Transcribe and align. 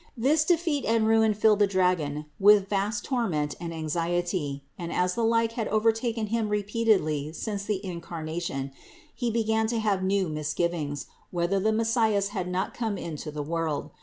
This 0.17 0.43
defeat 0.43 0.83
and 0.83 1.05
ruin 1.07 1.35
filled 1.35 1.59
the 1.59 1.67
dragon 1.67 2.25
with 2.39 2.67
vast 2.69 3.05
torment 3.05 3.53
and 3.61 3.71
anxiety, 3.71 4.63
and 4.75 4.91
as 4.91 5.13
the 5.13 5.23
like 5.23 5.51
had 5.51 5.67
overtaken 5.67 6.25
him 6.33 6.49
repeatedly 6.49 7.31
since 7.33 7.65
the 7.65 7.85
Incarnation, 7.85 8.71
he 9.13 9.29
began 9.29 9.67
to 9.67 9.77
have 9.77 10.01
new 10.01 10.27
misgivings, 10.27 11.05
whether 11.29 11.59
the 11.59 11.71
Messias 11.71 12.29
had 12.29 12.47
not 12.47 12.73
come 12.73 12.97
into 12.97 13.29
the 13.29 13.43
world. 13.43 13.91